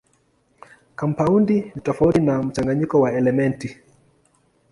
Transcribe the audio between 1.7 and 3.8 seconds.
ni tofauti na mchanganyiko wa elementi.